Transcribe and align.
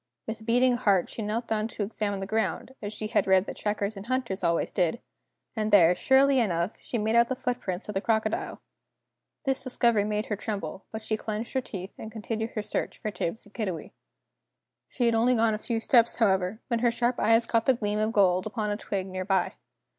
With 0.25 0.47
beating 0.47 0.77
heart 0.77 1.11
she 1.11 1.21
knelt 1.21 1.47
down 1.47 1.67
to 1.67 1.83
examine 1.83 2.21
the 2.21 2.25
ground, 2.25 2.73
as 2.81 2.91
she 2.91 3.05
had 3.09 3.27
read 3.27 3.45
that 3.45 3.55
trackers 3.55 3.95
and 3.95 4.07
hunters 4.07 4.43
always 4.43 4.71
did, 4.71 4.99
and 5.55 5.69
there, 5.69 5.93
surely 5.93 6.39
enough, 6.39 6.79
she 6.79 6.97
made 6.97 7.13
out 7.15 7.27
the 7.29 7.35
footprints 7.35 7.87
of 7.87 7.93
the 7.93 8.01
crocodile! 8.01 8.63
This 9.45 9.63
discovery 9.63 10.03
made 10.03 10.25
her 10.25 10.35
tremble, 10.35 10.85
but 10.91 11.03
she 11.03 11.17
clenched 11.17 11.53
her 11.53 11.61
teeth 11.61 11.93
and 11.99 12.11
continued 12.11 12.49
her 12.55 12.63
search 12.63 12.97
for 12.97 13.11
Tibbs 13.11 13.45
and 13.45 13.53
Kiddiwee. 13.53 13.91
She 14.87 15.05
had 15.05 15.13
only 15.13 15.35
gone 15.35 15.53
a 15.53 15.59
few 15.59 15.79
steps, 15.79 16.15
however, 16.15 16.61
when 16.67 16.79
her 16.79 16.89
sharp 16.89 17.19
eyes 17.19 17.45
caught 17.45 17.67
the 17.67 17.75
gleam 17.75 17.99
of 17.99 18.11
gold 18.11 18.47
upon 18.47 18.71
a 18.71 18.77
twig 18.77 19.05
near 19.05 19.23
by. 19.23 19.53